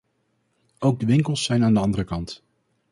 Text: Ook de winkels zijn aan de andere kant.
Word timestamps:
Ook 0.79 0.99
de 0.99 1.05
winkels 1.05 1.43
zijn 1.43 1.63
aan 1.63 1.73
de 1.73 1.79
andere 1.79 2.03
kant. 2.03 2.43